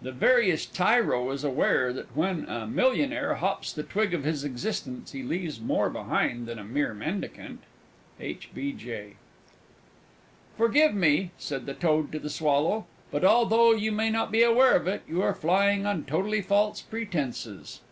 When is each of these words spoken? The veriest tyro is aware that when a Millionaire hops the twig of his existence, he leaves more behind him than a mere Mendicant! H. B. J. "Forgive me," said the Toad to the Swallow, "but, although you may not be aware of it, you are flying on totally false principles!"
The 0.00 0.10
veriest 0.10 0.74
tyro 0.74 1.30
is 1.32 1.44
aware 1.44 1.92
that 1.92 2.16
when 2.16 2.46
a 2.46 2.66
Millionaire 2.66 3.34
hops 3.34 3.74
the 3.74 3.82
twig 3.82 4.14
of 4.14 4.24
his 4.24 4.42
existence, 4.42 5.12
he 5.12 5.22
leaves 5.22 5.60
more 5.60 5.90
behind 5.90 6.32
him 6.38 6.44
than 6.46 6.58
a 6.58 6.64
mere 6.64 6.94
Mendicant! 6.94 7.60
H. 8.18 8.48
B. 8.54 8.72
J. 8.72 9.16
"Forgive 10.56 10.94
me," 10.94 11.30
said 11.36 11.66
the 11.66 11.74
Toad 11.74 12.10
to 12.12 12.18
the 12.18 12.30
Swallow, 12.30 12.86
"but, 13.10 13.22
although 13.22 13.72
you 13.74 13.92
may 13.92 14.08
not 14.08 14.32
be 14.32 14.42
aware 14.42 14.74
of 14.76 14.86
it, 14.88 15.02
you 15.06 15.20
are 15.20 15.34
flying 15.34 15.84
on 15.84 16.04
totally 16.04 16.40
false 16.40 16.80
principles!" 16.80 17.82